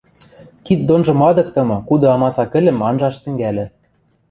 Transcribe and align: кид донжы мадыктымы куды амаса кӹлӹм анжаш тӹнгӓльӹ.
кид 0.65 0.79
донжы 0.87 1.13
мадыктымы 1.21 1.77
куды 1.87 2.07
амаса 2.15 2.43
кӹлӹм 2.51 2.77
анжаш 2.89 3.15
тӹнгӓльӹ. 3.23 3.65